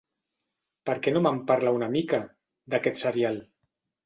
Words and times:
Per 0.89 0.95
què 1.07 1.13
no 1.17 1.21
me'n 1.25 1.37
parla 1.51 1.75
una 1.81 1.91
mica, 1.97 2.21
d'aquest 2.75 3.01
serial? 3.05 3.39